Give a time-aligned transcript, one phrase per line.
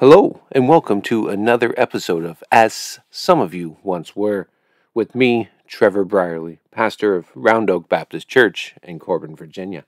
[0.00, 4.46] Hello, and welcome to another episode of As Some of You Once Were,
[4.94, 9.86] with me, Trevor Brierly, pastor of Round Oak Baptist Church in Corbin, Virginia.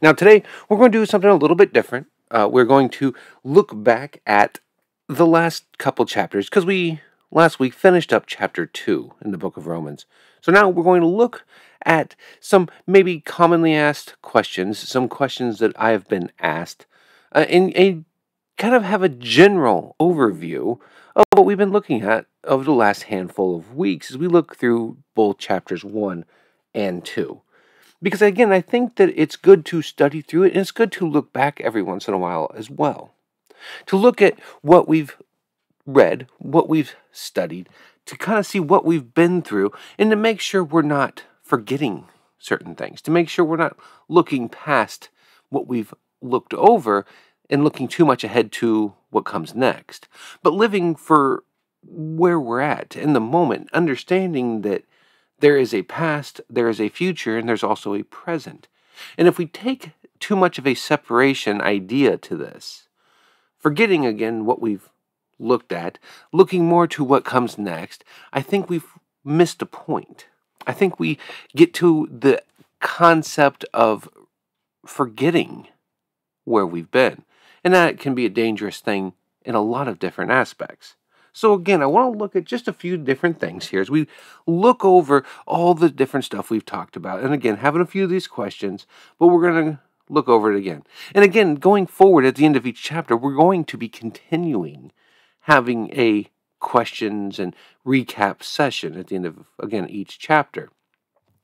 [0.00, 2.06] Now, today we're going to do something a little bit different.
[2.30, 3.14] Uh, we're going to
[3.44, 4.60] look back at
[5.06, 9.58] the last couple chapters because we last week finished up chapter 2 in the book
[9.58, 10.06] of Romans.
[10.40, 11.44] So now we're going to look
[11.84, 16.86] at some maybe commonly asked questions, some questions that I have been asked,
[17.34, 18.06] uh, and, and
[18.60, 20.78] kind of have a general overview
[21.16, 24.54] of what we've been looking at over the last handful of weeks as we look
[24.54, 26.26] through both chapters 1
[26.74, 27.40] and 2.
[28.02, 31.08] Because again, I think that it's good to study through it and it's good to
[31.08, 33.14] look back every once in a while as well.
[33.86, 35.16] To look at what we've
[35.86, 37.66] read, what we've studied,
[38.04, 42.08] to kind of see what we've been through, and to make sure we're not forgetting
[42.38, 45.08] certain things, to make sure we're not looking past
[45.48, 47.06] what we've looked over
[47.50, 50.08] and looking too much ahead to what comes next,
[50.42, 51.42] but living for
[51.82, 54.84] where we're at in the moment, understanding that
[55.40, 58.68] there is a past, there is a future, and there's also a present.
[59.18, 62.88] And if we take too much of a separation idea to this,
[63.58, 64.90] forgetting again what we've
[65.38, 65.98] looked at,
[66.32, 68.86] looking more to what comes next, I think we've
[69.24, 70.26] missed a point.
[70.66, 71.18] I think we
[71.56, 72.42] get to the
[72.80, 74.08] concept of
[74.86, 75.68] forgetting
[76.44, 77.24] where we've been.
[77.64, 79.12] And that can be a dangerous thing
[79.44, 80.96] in a lot of different aspects.
[81.32, 84.08] So, again, I want to look at just a few different things here as we
[84.46, 87.20] look over all the different stuff we've talked about.
[87.20, 88.86] And again, having a few of these questions,
[89.18, 90.82] but we're going to look over it again.
[91.14, 94.90] And again, going forward at the end of each chapter, we're going to be continuing
[95.42, 97.54] having a questions and
[97.86, 100.68] recap session at the end of, again, each chapter.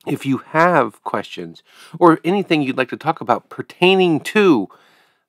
[0.05, 1.63] If you have questions
[1.99, 4.69] or anything you'd like to talk about pertaining to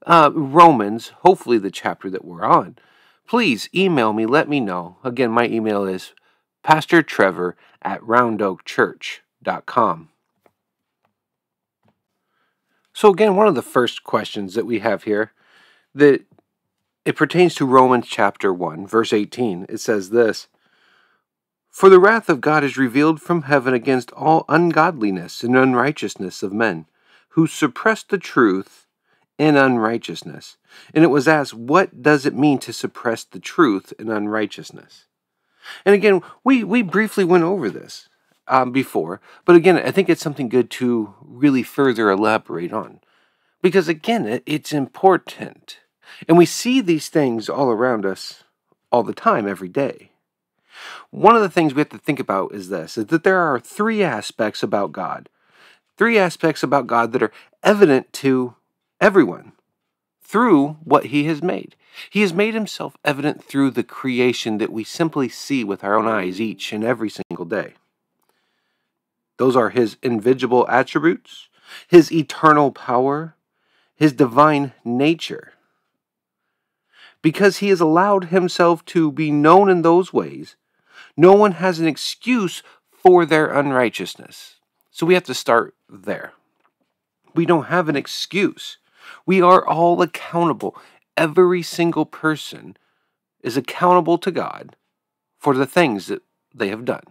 [0.07, 2.77] uh, Romans, hopefully the chapter that we're on,
[3.27, 4.97] please email me, let me know.
[5.05, 6.13] Again, my email is
[6.63, 10.09] Pastor Trevor at roundoakchurch.com.
[12.93, 15.33] So, again, one of the first questions that we have here
[15.95, 16.23] that
[17.05, 19.67] it pertains to Romans chapter 1, verse 18.
[19.69, 20.49] It says this
[21.71, 26.53] For the wrath of God is revealed from heaven against all ungodliness and unrighteousness of
[26.53, 26.87] men,
[27.31, 28.88] who suppress the truth
[29.39, 30.57] in unrighteousness.
[30.93, 35.07] And it was asked, What does it mean to suppress the truth in unrighteousness?
[35.85, 38.09] And again, we, we briefly went over this
[38.47, 43.01] um, before, but again, I think it's something good to really further elaborate on.
[43.63, 45.79] Because again, it, it's important.
[46.27, 48.45] And we see these things all around us
[48.91, 50.13] all the time, every day.
[51.11, 53.61] One of the things we have to think about is this is that there are
[53.61, 55.29] three aspects about God.
[55.97, 57.33] Three aspects about God that are
[57.63, 58.55] evident to
[59.01, 59.53] everyone
[60.23, 61.75] through what he has made.
[62.11, 66.07] He has made himself evident through the creation that we simply see with our own
[66.07, 67.75] eyes each and every single day.
[69.39, 71.49] Those are his invisible attributes,
[71.87, 73.37] his eternal power,
[73.95, 75.55] his divine nature.
[77.23, 80.57] Because he has allowed himself to be known in those ways,
[81.17, 84.57] no one has an excuse for their unrighteousness.
[84.91, 86.33] So we have to start there.
[87.35, 88.79] We don't have an excuse.
[89.27, 90.77] We are all accountable.
[91.17, 92.77] Every single person
[93.43, 94.77] is accountable to God
[95.39, 96.23] for the things that
[96.55, 97.05] they have done.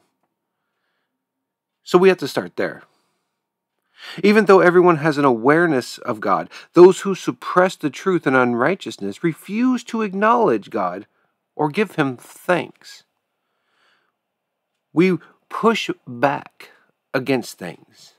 [1.83, 2.83] So we have to start there.
[4.23, 9.23] Even though everyone has an awareness of God, those who suppress the truth and unrighteousness
[9.23, 11.07] refuse to acknowledge God
[11.55, 13.03] or give Him thanks.
[14.93, 15.17] We
[15.49, 16.71] push back
[17.13, 18.13] against things.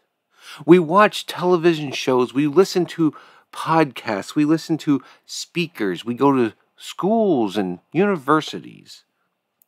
[0.67, 3.15] We watch television shows, we listen to
[3.53, 9.05] podcasts, we listen to speakers, we go to schools and universities,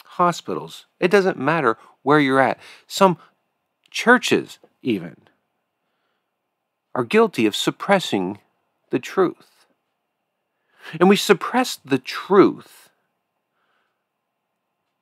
[0.04, 0.86] hospitals.
[0.98, 2.58] It doesn't matter where you're at.
[2.86, 3.18] Some
[3.90, 5.16] churches, even,
[6.94, 8.38] are guilty of suppressing
[8.90, 9.66] the truth.
[10.98, 12.90] And we suppress the truth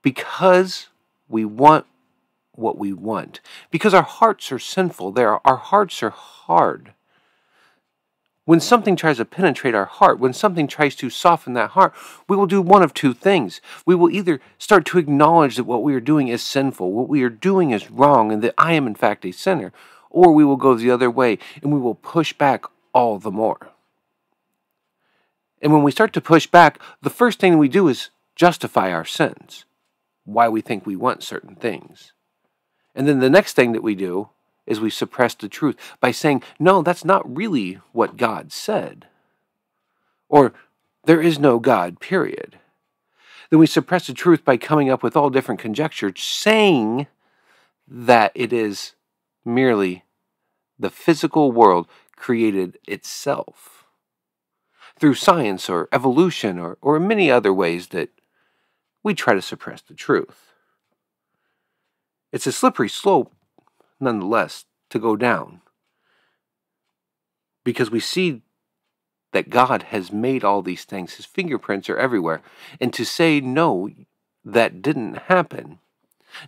[0.02, 0.88] because
[1.29, 1.87] we want
[2.52, 5.12] what we want, because our hearts are sinful.
[5.12, 6.94] There, our hearts are hard.
[8.49, 11.93] When something tries to penetrate our heart, when something tries to soften that heart,
[12.31, 13.61] we will do one of two things.
[13.85, 17.23] We will either start to acknowledge that what we are doing is sinful, what we
[17.23, 19.71] are doing is wrong, and that I am in fact a sinner,
[20.09, 22.65] or we will go the other way and we will push back
[22.95, 23.69] all the more.
[25.61, 29.05] And when we start to push back, the first thing we do is justify our
[29.05, 29.67] sins,
[30.25, 32.15] why we think we want certain things.
[32.95, 34.31] And then the next thing that we do
[34.69, 39.06] is we suppress the truth by saying, no, that's not really what God said.
[40.29, 40.53] Or
[41.05, 42.59] there is no God, period.
[43.50, 47.06] Then we suppress the truth by coming up with all different conjectures, saying
[47.88, 48.93] that it is
[49.44, 50.05] merely
[50.79, 53.87] the physical world created itself
[55.00, 58.11] through science or evolution or, or many other ways that
[59.03, 60.53] we try to suppress the truth.
[62.32, 63.32] It's a slippery slope,
[64.00, 65.61] nonetheless, to go down
[67.69, 68.41] because we see
[69.33, 71.17] that God has made all these things.
[71.17, 72.41] His fingerprints are everywhere.
[72.81, 73.91] And to say, no,
[74.43, 75.79] that didn't happen,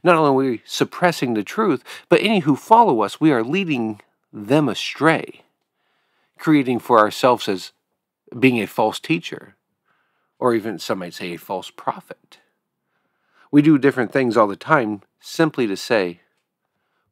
[0.02, 4.00] not only are we suppressing the truth, but any who follow us, we are leading
[4.32, 5.42] them astray,
[6.38, 7.72] creating for ourselves as
[8.38, 9.56] being a false teacher,
[10.38, 12.38] or even some might say a false prophet.
[13.52, 16.20] We do different things all the time simply to say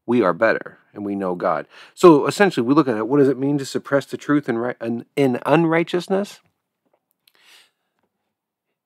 [0.08, 1.68] we are better and we know God.
[1.94, 3.06] So essentially, we look at it.
[3.06, 6.40] What does it mean to suppress the truth in, in unrighteousness?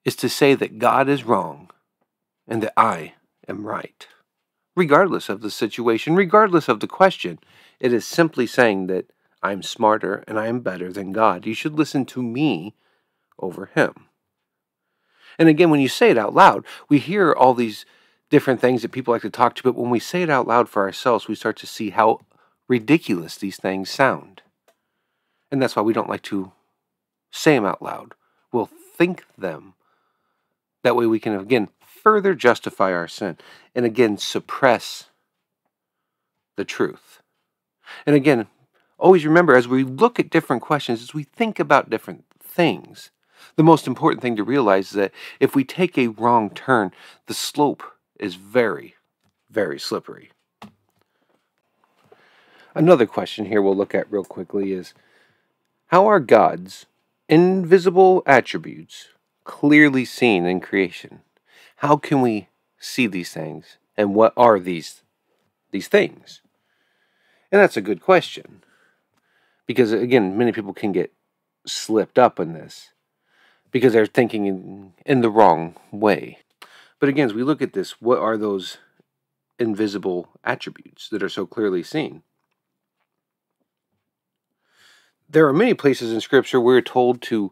[0.04, 1.70] Is to say that God is wrong
[2.48, 3.14] and that I
[3.46, 4.08] am right,
[4.74, 7.38] regardless of the situation, regardless of the question.
[7.78, 9.06] It is simply saying that
[9.44, 11.46] I'm smarter and I am better than God.
[11.46, 12.74] You should listen to me
[13.38, 14.08] over him.
[15.38, 17.86] And again, when you say it out loud, we hear all these
[18.32, 20.66] different things that people like to talk to, but when we say it out loud
[20.66, 22.18] for ourselves, we start to see how
[22.66, 24.40] ridiculous these things sound.
[25.50, 26.50] And that's why we don't like to
[27.30, 28.14] say them out loud.
[28.50, 29.74] We'll think them.
[30.82, 33.36] That way we can, again, further justify our sin
[33.74, 35.10] and, again, suppress
[36.56, 37.20] the truth.
[38.06, 38.46] And again,
[38.98, 43.10] always remember as we look at different questions, as we think about different things,
[43.56, 46.92] the most important thing to realize is that if we take a wrong turn,
[47.26, 47.82] the slope
[48.22, 48.94] is very,
[49.50, 50.30] very slippery.
[52.74, 54.94] Another question here we'll look at real quickly is
[55.88, 56.86] How are God's
[57.28, 59.08] invisible attributes
[59.44, 61.20] clearly seen in creation?
[61.76, 62.48] How can we
[62.78, 63.76] see these things?
[63.96, 65.02] And what are these,
[65.70, 66.40] these things?
[67.50, 68.62] And that's a good question.
[69.66, 71.12] Because again, many people can get
[71.66, 72.92] slipped up in this
[73.70, 76.38] because they're thinking in, in the wrong way.
[77.02, 78.78] But again, as we look at this, what are those
[79.58, 82.22] invisible attributes that are so clearly seen?
[85.28, 87.50] There are many places in Scripture we're told to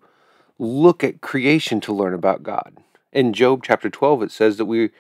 [0.57, 2.77] look at creation to learn about God.
[3.13, 4.91] In Job chapter 12, it says that we,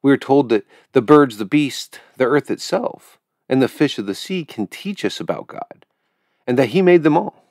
[0.00, 4.06] we are told that the birds, the beast, the earth itself, and the fish of
[4.06, 5.84] the sea can teach us about God,
[6.46, 7.44] and that He made them all.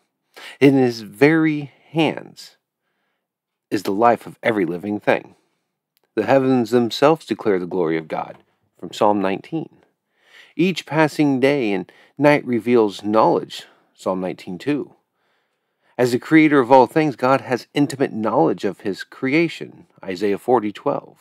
[0.59, 2.57] In His very hands
[3.69, 5.35] is the life of every living thing.
[6.17, 8.39] The heavens themselves declare the glory of God,
[8.79, 9.69] from Psalm 19.
[10.55, 14.95] Each passing day and night reveals knowledge, Psalm 19:2.
[15.95, 21.19] As the creator of all things, God has intimate knowledge of his creation, Isaiah 40:12.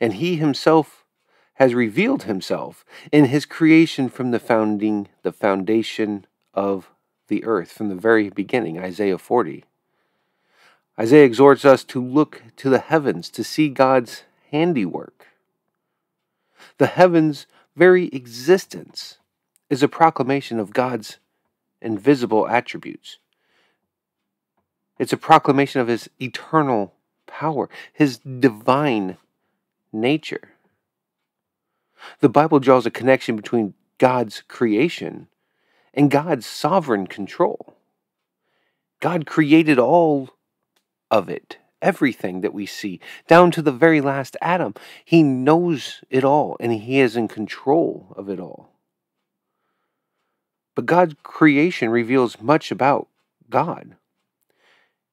[0.00, 1.04] And he himself
[1.56, 6.88] has revealed himself in his creation from the founding, the foundation of
[7.28, 9.66] the earth, from the very beginning, Isaiah 40.
[10.98, 15.26] Isaiah exhorts us to look to the heavens to see God's handiwork.
[16.78, 19.18] The heavens' very existence
[19.68, 21.18] is a proclamation of God's
[21.82, 23.18] invisible attributes.
[24.98, 26.94] It's a proclamation of His eternal
[27.26, 29.16] power, His divine
[29.92, 30.50] nature.
[32.20, 35.28] The Bible draws a connection between God's creation
[35.92, 37.74] and God's sovereign control.
[39.00, 40.30] God created all
[41.10, 41.58] of it.
[41.82, 44.74] Everything that we see, down to the very last atom.
[45.04, 48.70] He knows it all and He is in control of it all.
[50.74, 53.08] But God's creation reveals much about
[53.50, 53.96] God.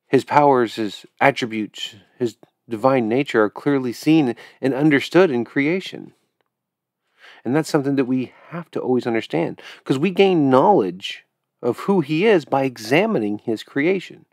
[0.07, 6.13] His powers, His attributes, His divine nature are clearly seen and understood in creation.
[7.43, 11.25] And that's something that we have to always understand because we gain knowledge
[11.61, 14.25] of who He is by examining His creation.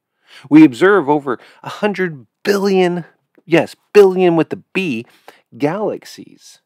[0.48, 3.04] We observe over a hundred billion,
[3.44, 5.06] yes, billion with the B,
[5.56, 6.60] galaxies.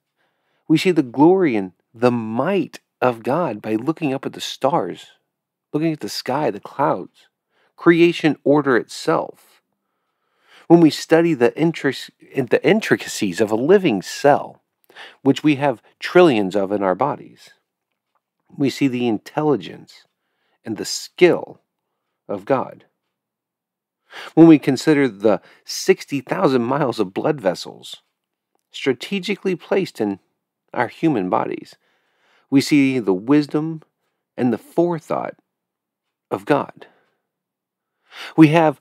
[0.69, 5.07] We see the glory and the might of God by looking up at the stars,
[5.73, 7.29] looking at the sky, the clouds,
[7.77, 9.63] creation order itself.
[10.69, 12.11] When we study the, intric-
[12.49, 14.63] the intricacies of a living cell,
[15.23, 17.51] which we have trillions of in our bodies,
[18.57, 20.05] we see the intelligence
[20.65, 21.61] and the skill
[22.29, 22.85] of God.
[24.35, 28.03] When we consider the 60,000 miles of blood vessels
[28.71, 30.19] strategically placed in
[30.73, 31.77] our human bodies,
[32.51, 33.83] we see the wisdom
[34.37, 35.37] and the forethought
[36.31, 36.87] of God.
[38.37, 38.81] We have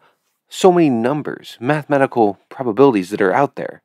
[0.50, 3.82] so many numbers, mathematical probabilities that are out there,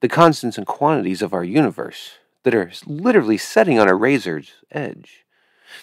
[0.00, 5.25] the constants and quantities of our universe that are literally setting on a razor's edge.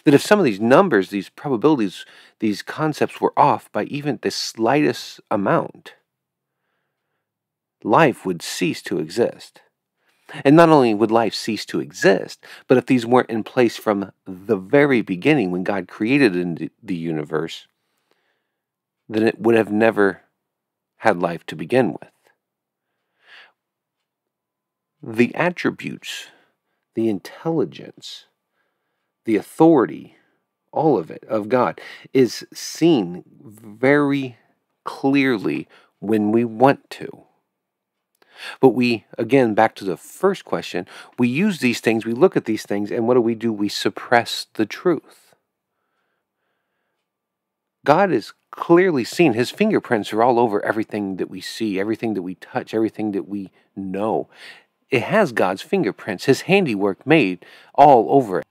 [0.05, 2.05] That if some of these numbers, these probabilities,
[2.39, 5.95] these concepts were off by even the slightest amount,
[7.83, 9.61] life would cease to exist.
[10.43, 14.11] And not only would life cease to exist, but if these weren't in place from
[14.25, 17.67] the very beginning when God created the universe,
[19.09, 20.21] then it would have never
[20.97, 22.09] had life to begin with.
[25.03, 26.27] The attributes,
[26.95, 28.25] the intelligence,
[29.25, 30.17] the authority,
[30.71, 31.79] all of it of God
[32.13, 34.37] is seen very
[34.83, 35.67] clearly
[35.99, 37.23] when we want to.
[38.59, 40.87] But we, again, back to the first question,
[41.17, 43.53] we use these things, we look at these things, and what do we do?
[43.53, 45.35] We suppress the truth.
[47.85, 49.33] God is clearly seen.
[49.33, 53.27] His fingerprints are all over everything that we see, everything that we touch, everything that
[53.27, 54.29] we know.
[54.89, 58.45] It has God's fingerprints, His handiwork made all over it.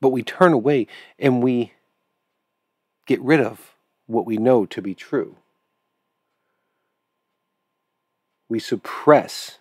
[0.00, 0.86] But we turn away
[1.18, 1.72] and we
[3.06, 3.74] get rid of
[4.06, 5.36] what we know to be true
[8.48, 9.58] we suppress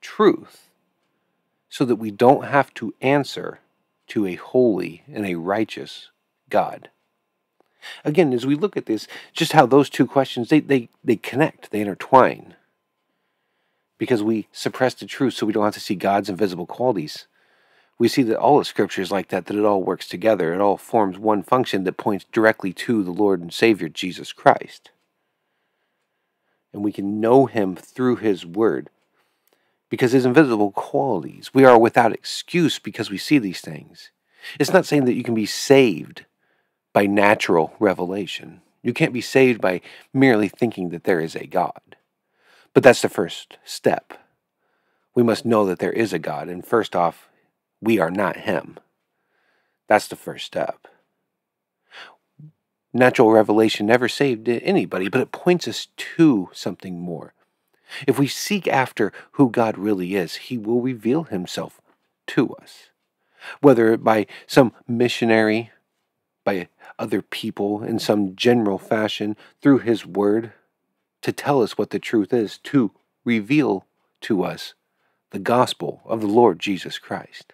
[0.00, 0.68] truth
[1.68, 3.60] so that we don't have to answer
[4.08, 6.10] to a holy and a righteous
[6.48, 6.90] God.
[8.04, 11.70] Again, as we look at this, just how those two questions they, they, they connect,
[11.70, 12.54] they intertwine.
[13.98, 17.26] Because we suppress the truth so we don't have to see God's invisible qualities.
[17.98, 20.54] We see that all of Scripture is like that, that it all works together.
[20.54, 24.90] It all forms one function that points directly to the Lord and Savior, Jesus Christ
[26.72, 28.90] and we can know him through his word
[29.90, 31.50] because his invisible qualities.
[31.54, 34.10] We are without excuse because we see these things.
[34.58, 36.26] It's not saying that you can be saved
[36.92, 38.60] by natural revelation.
[38.82, 39.80] You can't be saved by
[40.12, 41.96] merely thinking that there is a God.
[42.74, 44.12] But that's the first step.
[45.14, 47.27] We must know that there is a God, and first off,
[47.80, 48.78] we are not Him.
[49.88, 50.86] That's the first step.
[52.92, 57.34] Natural revelation never saved anybody, but it points us to something more.
[58.06, 61.80] If we seek after who God really is, He will reveal Himself
[62.28, 62.90] to us.
[63.60, 65.70] Whether by some missionary,
[66.44, 66.68] by
[66.98, 70.52] other people in some general fashion, through His Word,
[71.22, 72.92] to tell us what the truth is, to
[73.24, 73.86] reveal
[74.22, 74.74] to us
[75.30, 77.52] the gospel of the Lord Jesus Christ.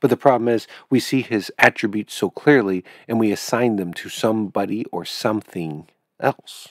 [0.00, 4.08] But the problem is, we see his attributes so clearly and we assign them to
[4.08, 5.88] somebody or something
[6.20, 6.68] else.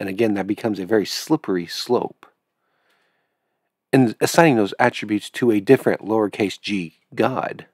[0.00, 2.26] And again, that becomes a very slippery slope.
[3.92, 7.66] And assigning those attributes to a different lowercase g God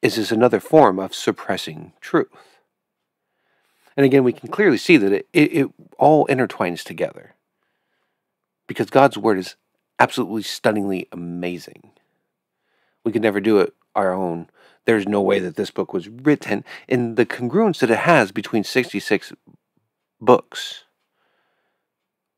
[0.00, 2.28] is just another form of suppressing truth.
[3.96, 5.68] And again, we can clearly see that it, it, it
[5.98, 7.34] all intertwines together
[8.68, 9.56] because God's word is
[9.98, 11.90] absolutely stunningly amazing.
[13.04, 14.48] We could never do it our own.
[14.84, 18.64] There's no way that this book was written in the congruence that it has between
[18.64, 19.32] 66
[20.20, 20.84] books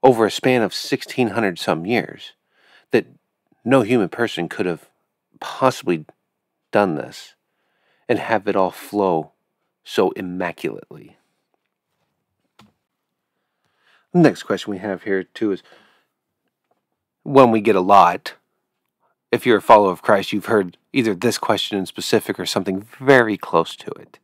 [0.02, 2.32] over a span of 1600 some years
[2.90, 3.06] that
[3.64, 4.88] no human person could have
[5.40, 6.04] possibly
[6.72, 7.34] done this
[8.08, 9.32] and have it all flow
[9.84, 11.16] so immaculately.
[14.12, 15.62] The next question we have here, too, is
[17.22, 18.34] one we get a lot
[19.30, 22.82] if you're a follower of Christ, you've heard either this question in specific or something
[22.98, 24.18] very close to it.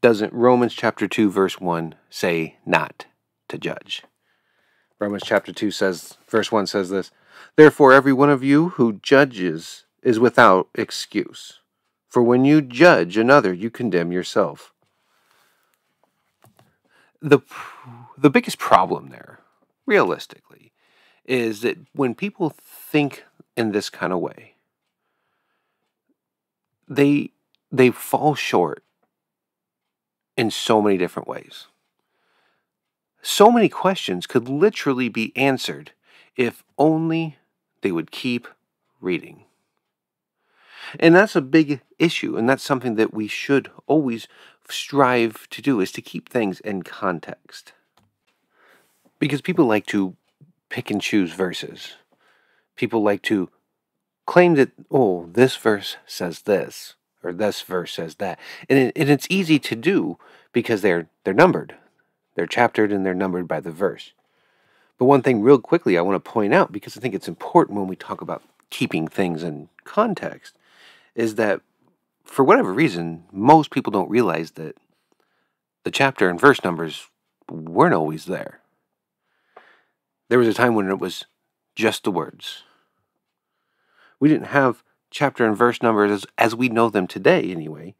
[0.00, 3.06] Doesn't Romans chapter 2 verse 1 say not
[3.48, 4.02] to judge?
[4.98, 7.10] Romans chapter 2 says verse 1 says this,
[7.56, 11.60] Therefore every one of you who judges is without excuse.
[12.08, 14.72] For when you judge another, you condemn yourself.
[17.20, 17.40] The
[18.16, 19.40] the biggest problem there,
[19.86, 20.63] realistically,
[21.24, 23.24] is that when people think
[23.56, 24.54] in this kind of way,
[26.88, 27.30] they
[27.72, 28.82] they fall short
[30.36, 31.66] in so many different ways.
[33.22, 35.92] So many questions could literally be answered
[36.36, 37.38] if only
[37.80, 38.46] they would keep
[39.00, 39.44] reading.
[41.00, 44.28] And that's a big issue, and that's something that we should always
[44.68, 47.72] strive to do is to keep things in context.
[49.18, 50.16] Because people like to
[50.68, 51.94] pick and choose verses.
[52.76, 53.50] People like to
[54.26, 58.38] claim that, oh, this verse says this, or this verse says that.
[58.68, 60.18] And, it, and it's easy to do
[60.52, 61.76] because they're, they're numbered.
[62.34, 64.12] They're chaptered and they're numbered by the verse.
[64.98, 67.78] But one thing, real quickly, I want to point out because I think it's important
[67.78, 70.56] when we talk about keeping things in context
[71.14, 71.60] is that
[72.24, 74.76] for whatever reason, most people don't realize that
[75.84, 77.06] the chapter and verse numbers
[77.50, 78.60] weren't always there.
[80.28, 81.26] There was a time when it was
[81.74, 82.62] just the words.
[84.20, 87.94] We didn't have chapter and verse numbers as, as we know them today, anyway.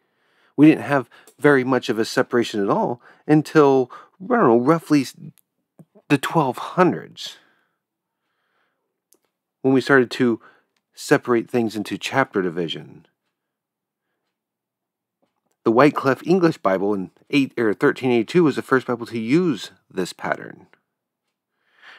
[0.56, 3.90] We didn't have very much of a separation at all until,
[4.22, 5.04] I don't know, roughly
[6.08, 7.36] the 1200s.
[9.62, 10.40] When we started to
[10.94, 13.06] separate things into chapter division.
[15.64, 20.12] The Wycliffe English Bible in 8 or 1382 was the first Bible to use this
[20.12, 20.66] pattern.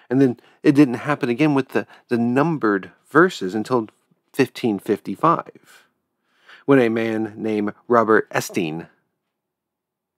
[0.09, 3.87] And then it didn't happen again with the, the numbered verses until
[4.35, 5.87] 1555,
[6.65, 8.87] when a man named Robert Estienne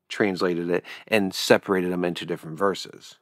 [0.09, 3.17] translated it and separated them into different verses.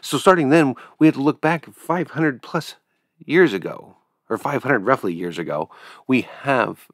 [0.00, 2.76] So starting then, we had to look back 500 plus
[3.18, 3.96] years ago,
[4.28, 5.70] or 500 roughly years ago,
[6.06, 6.88] we have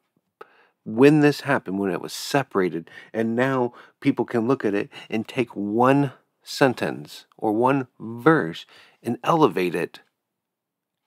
[0.83, 5.27] when this happened, when it was separated, and now people can look at it and
[5.27, 6.11] take one
[6.43, 8.65] sentence or one verse
[9.03, 10.01] and elevate it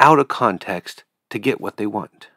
[0.01, 2.29] out of context to get what they want.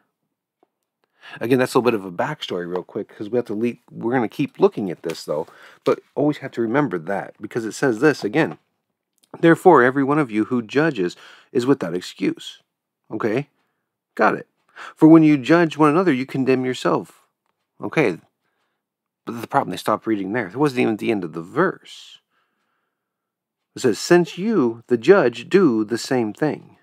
[1.40, 3.54] Again, that's a little bit of a backstory, real quick, because we have to.
[3.54, 5.46] Le- we're going to keep looking at this, though,
[5.84, 8.58] but always have to remember that because it says this again.
[9.40, 11.16] Therefore, every one of you who judges
[11.52, 12.62] is without excuse.
[13.10, 13.48] Okay,
[14.14, 14.46] got it.
[14.94, 17.22] For when you judge one another, you condemn yourself.
[17.80, 18.18] Okay,
[19.26, 20.46] but the problem they stopped reading there.
[20.46, 22.20] It wasn't even the end of the verse.
[23.76, 26.76] It says, Since you, the judge, do the same thing.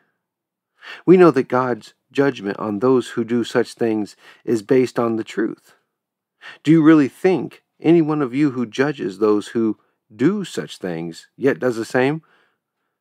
[1.06, 5.24] We know that God's judgment on those who do such things is based on the
[5.24, 5.76] truth.
[6.64, 9.78] Do you really think any one of you who judges those who
[10.16, 12.22] do such things, yet does the same,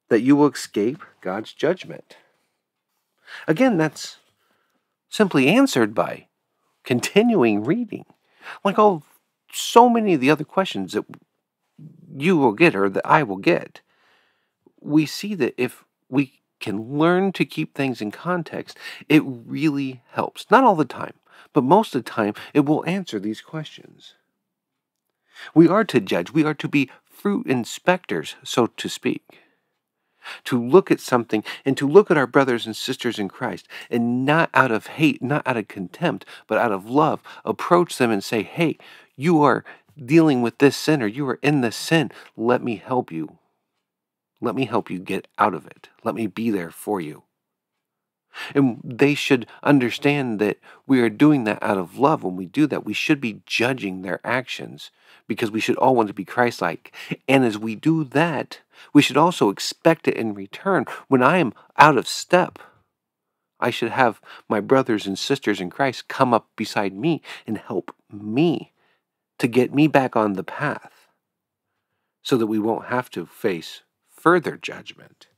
[0.09, 2.17] that you will escape God's judgment?
[3.47, 4.19] Again, that's
[5.09, 6.29] simply answered by
[6.83, 8.05] continuing reading.
[8.65, 9.05] Like all
[9.53, 11.05] so many of the other questions that
[12.17, 13.81] you will get or that I will get,
[14.81, 20.47] we see that if we can learn to keep things in context, it really helps.
[20.51, 21.15] Not all the time,
[21.53, 24.15] but most of the time, it will answer these questions.
[25.55, 29.41] We are to judge, we are to be fruit inspectors, so to speak.
[30.45, 34.25] To look at something and to look at our brothers and sisters in Christ and
[34.25, 38.25] not out of hate, not out of contempt, but out of love, approach them and
[38.25, 38.79] say, Hey,
[39.17, 39.65] you are
[40.03, 42.11] dealing with this sin or you are in this sin.
[42.37, 43.39] Let me help you.
[44.41, 45.89] Let me help you get out of it.
[46.03, 47.23] Let me be there for you.
[48.55, 52.25] And they should understand that we are doing that out of love.
[52.25, 54.91] When we do that, we should be judging their actions
[55.29, 56.93] because we should all want to be Christ like.
[57.29, 58.61] And as we do that,
[58.93, 60.85] we should also expect it in return.
[61.09, 62.59] When I am out of step,
[63.61, 67.95] I should have my brothers and sisters in Christ come up beside me and help
[68.13, 68.73] me
[69.39, 71.09] to get me back on the path
[72.23, 75.29] so that we won't have to face further judgment.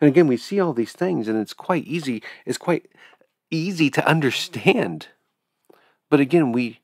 [0.00, 2.86] And again, we see all these things, and it's quite easy, it's quite
[3.50, 5.08] easy to understand.
[6.10, 6.80] But again, we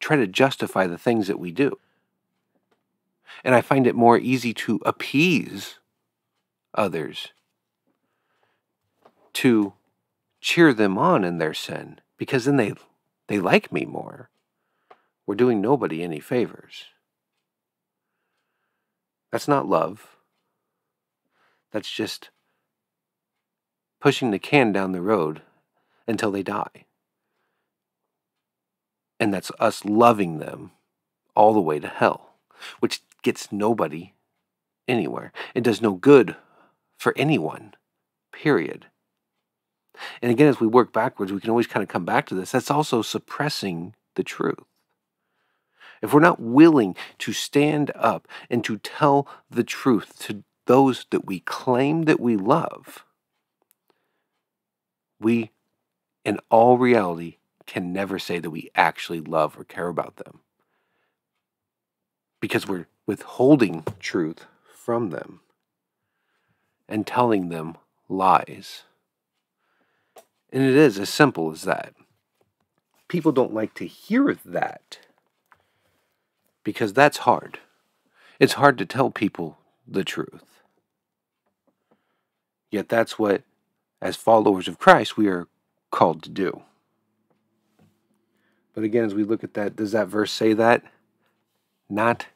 [0.00, 1.78] try to justify the things that we do.
[3.44, 5.78] And I find it more easy to appease
[6.74, 7.28] others,
[9.34, 9.72] to
[10.40, 12.74] cheer them on in their sin, because then they,
[13.28, 14.30] they like me more.
[15.28, 16.86] We're doing nobody any favors.
[19.30, 20.16] That's not love.
[21.70, 22.30] That's just
[24.00, 25.42] pushing the can down the road
[26.06, 26.86] until they die.
[29.20, 30.70] And that's us loving them
[31.36, 32.36] all the way to hell,
[32.80, 34.14] which gets nobody
[34.88, 35.30] anywhere.
[35.54, 36.36] It does no good
[36.96, 37.74] for anyone,
[38.32, 38.86] period.
[40.22, 42.52] And again, as we work backwards, we can always kind of come back to this.
[42.52, 44.64] That's also suppressing the truth
[46.02, 51.26] if we're not willing to stand up and to tell the truth to those that
[51.26, 53.04] we claim that we love,
[55.20, 55.50] we,
[56.24, 60.40] in all reality, can never say that we actually love or care about them
[62.40, 65.40] because we're withholding truth from them
[66.88, 67.76] and telling them
[68.08, 68.84] lies.
[70.50, 71.94] And it is as simple as that.
[73.08, 74.98] People don't like to hear that
[76.68, 77.60] because that's hard.
[78.38, 80.60] It's hard to tell people the truth.
[82.70, 83.42] Yet that's what,
[84.02, 85.48] as followers of Christ, we are
[85.90, 86.60] called to do.
[88.74, 90.82] But again, as we look at that, does that verse say that?
[91.88, 92.26] Not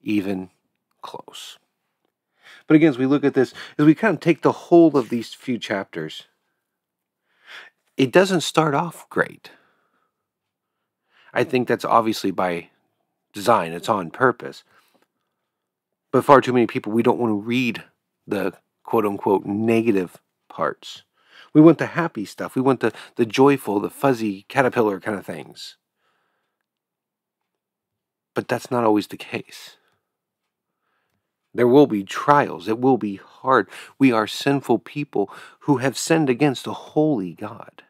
[0.00, 0.48] even
[1.02, 1.58] close.
[2.66, 5.10] But again, as we look at this, as we kind of take the whole of
[5.10, 6.22] these few chapters,
[7.98, 9.50] it doesn't start off great.
[11.34, 12.70] I think that's obviously by
[13.36, 14.64] design, it's on purpose.
[16.10, 17.84] But far too many people, we don't want to read
[18.26, 20.16] the quote unquote negative
[20.48, 21.02] parts.
[21.52, 22.56] We want the happy stuff.
[22.56, 25.76] We want the, the joyful, the fuzzy caterpillar kind of things.
[28.34, 29.76] But that's not always the case.
[31.54, 32.68] There will be trials.
[32.68, 33.68] It will be hard.
[33.98, 37.82] We are sinful people who have sinned against a holy God.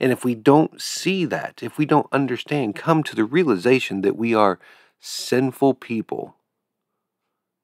[0.00, 4.16] And if we don't see that, if we don't understand, come to the realization that
[4.16, 4.58] we are
[5.00, 6.36] sinful people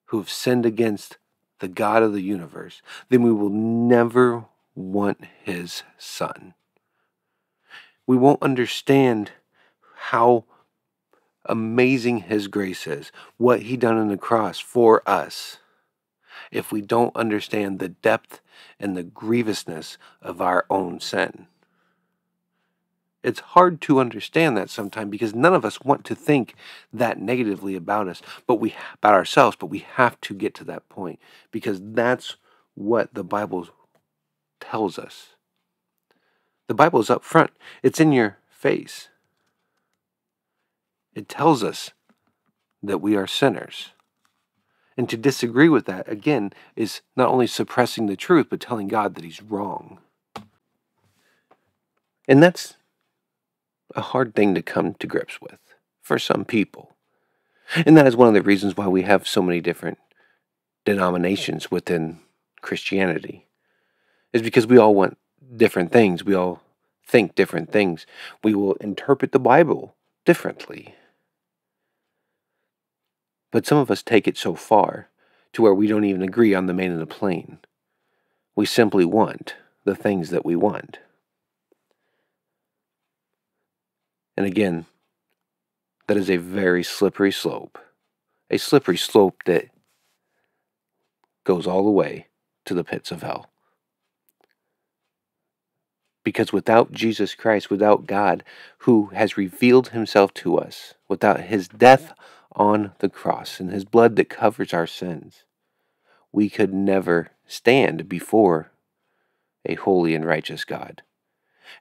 [0.07, 1.19] who have sinned against
[1.61, 6.55] the God of the universe, then we will never want his son.
[8.07, 9.33] We won't understand
[9.95, 10.45] how
[11.47, 15.59] amazing his grace is, what he done on the cross for us,
[16.51, 18.41] if we don't understand the depth
[18.79, 21.47] and the grievousness of our own sin.
[23.23, 26.55] It's hard to understand that sometimes because none of us want to think
[26.93, 30.89] that negatively about us, but we about ourselves, but we have to get to that
[30.89, 32.37] point because that's
[32.75, 33.69] what the Bible
[34.61, 35.31] tells us.
[36.67, 37.51] The Bible is up front.
[37.83, 39.09] It's in your face.
[41.15, 41.91] It tells us
[42.83, 43.91] that we are sinners.
[44.97, 49.15] And to disagree with that, again, is not only suppressing the truth, but telling God
[49.15, 49.99] that He's wrong.
[52.29, 52.77] And that's
[53.95, 55.59] a hard thing to come to grips with
[56.01, 56.95] for some people.
[57.87, 59.99] And that is one of the reasons why we have so many different
[60.85, 62.19] denominations within
[62.61, 63.47] Christianity,
[64.33, 65.17] is because we all want
[65.57, 66.25] different things.
[66.25, 66.63] We all
[67.07, 68.07] think different things.
[68.43, 70.95] We will interpret the Bible differently.
[73.51, 75.09] But some of us take it so far
[75.53, 77.59] to where we don't even agree on the main and the plain.
[78.57, 80.99] We simply want the things that we want.
[84.43, 84.87] And again,
[86.09, 87.79] that is a very slippery slope.
[88.51, 89.69] A slippery slope that
[91.45, 92.27] goes all the way
[92.65, 93.51] to the pits of hell.
[96.25, 98.43] Because without Jesus Christ, without God,
[98.79, 102.13] who has revealed himself to us, without his death
[102.51, 105.45] on the cross and his blood that covers our sins,
[106.33, 108.73] we could never stand before
[109.65, 111.03] a holy and righteous God.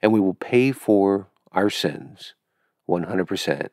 [0.00, 2.34] And we will pay for our sins
[3.00, 3.68] 100%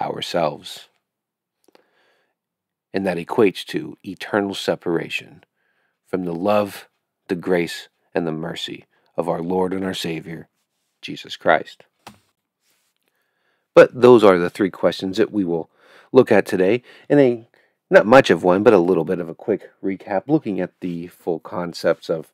[0.00, 0.88] ourselves.
[2.94, 5.44] And that equates to eternal separation
[6.06, 6.88] from the love,
[7.28, 8.84] the grace, and the mercy
[9.16, 10.48] of our Lord and our Savior,
[11.00, 11.84] Jesus Christ.
[13.74, 15.70] But those are the three questions that we will
[16.12, 17.48] look at today in a
[17.90, 21.08] not much of one, but a little bit of a quick recap, looking at the
[21.08, 22.32] full concepts of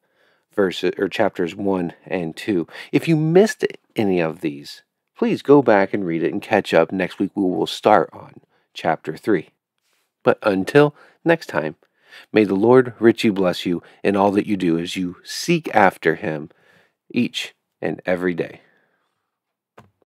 [0.55, 2.67] verses or chapters one and two.
[2.93, 3.65] If you missed
[3.97, 4.83] any of these,
[5.19, 6.93] please go back and read it and catch up.
[6.93, 8.41] Next week we will start on
[8.73, 9.51] chapter three.
[10.23, 11.75] But until next time,
[12.33, 16.15] may the Lord richly bless you in all that you do as you seek after
[16.15, 16.51] Him
[17.11, 18.61] each and every day.